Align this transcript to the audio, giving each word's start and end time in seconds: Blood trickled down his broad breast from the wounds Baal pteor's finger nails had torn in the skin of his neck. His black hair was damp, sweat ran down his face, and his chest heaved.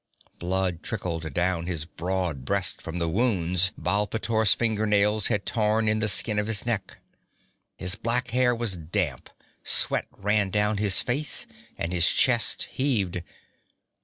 Blood 0.39 0.81
trickled 0.81 1.31
down 1.35 1.67
his 1.67 1.85
broad 1.85 2.43
breast 2.43 2.81
from 2.81 2.97
the 2.97 3.07
wounds 3.07 3.71
Baal 3.77 4.07
pteor's 4.07 4.55
finger 4.55 4.87
nails 4.87 5.27
had 5.27 5.45
torn 5.45 5.87
in 5.87 5.99
the 5.99 6.07
skin 6.07 6.39
of 6.39 6.47
his 6.47 6.65
neck. 6.65 6.97
His 7.75 7.93
black 7.93 8.29
hair 8.31 8.55
was 8.55 8.75
damp, 8.75 9.29
sweat 9.63 10.07
ran 10.09 10.49
down 10.49 10.77
his 10.77 11.01
face, 11.01 11.45
and 11.77 11.93
his 11.93 12.11
chest 12.11 12.63
heaved. 12.71 13.21